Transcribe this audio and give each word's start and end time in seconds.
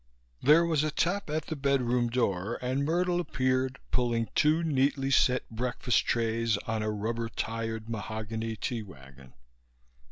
There 0.41 0.65
was 0.65 0.83
a 0.83 0.89
tap 0.89 1.29
at 1.29 1.45
the 1.45 1.55
bedroom 1.55 2.09
door 2.09 2.57
and 2.59 2.83
Myrtle 2.83 3.19
appeared, 3.19 3.77
pulling 3.91 4.29
two 4.33 4.63
neatly 4.63 5.11
set 5.11 5.47
breakfast 5.51 6.07
trays 6.07 6.57
on 6.65 6.81
a 6.81 6.89
rubber 6.89 7.29
tired 7.29 7.87
mahogany 7.87 8.55
tea 8.55 8.81
wagon. 8.81 9.33